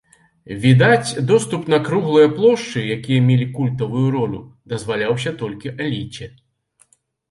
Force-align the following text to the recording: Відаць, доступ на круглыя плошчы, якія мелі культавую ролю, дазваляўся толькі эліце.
Відаць, 0.61 1.11
доступ 1.31 1.67
на 1.73 1.79
круглыя 1.91 2.31
плошчы, 2.39 2.85
якія 2.97 3.21
мелі 3.29 3.47
культавую 3.61 4.05
ролю, 4.19 4.45
дазваляўся 4.77 5.39
толькі 5.47 5.79
эліце. 5.85 6.37